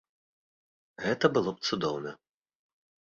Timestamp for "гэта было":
1.05-1.49